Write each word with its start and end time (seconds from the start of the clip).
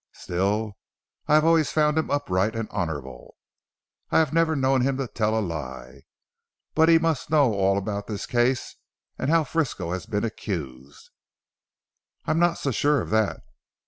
Still 0.13 0.79
I 1.27 1.35
have 1.35 1.45
always 1.45 1.71
found 1.71 1.95
him 1.95 2.09
upright 2.09 2.55
and 2.55 2.67
honourable. 2.71 3.37
I 4.09 4.17
have 4.17 4.33
never 4.33 4.55
known 4.55 4.81
him 4.81 4.97
to 4.97 5.07
tell 5.07 5.37
a 5.37 5.41
lie. 5.41 6.05
But 6.73 6.89
he 6.89 6.97
must 6.97 7.29
know 7.29 7.53
all 7.53 7.77
about 7.77 8.07
this 8.07 8.25
case 8.25 8.77
and 9.19 9.29
how 9.29 9.43
Frisco 9.43 9.91
has 9.91 10.07
been 10.07 10.23
accused." 10.25 11.11
"I'm 12.25 12.39
not 12.39 12.57
so 12.57 12.71
sure 12.71 12.99
of 12.99 13.11
that. 13.11 13.43